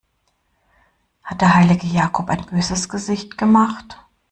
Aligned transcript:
Hat 1.21 1.41
der 1.41 1.53
heilige 1.53 1.85
Jakob 1.85 2.31
ein 2.31 2.43
böses 2.47 2.89
Gesicht 2.89 3.37
gemacht? 3.37 3.99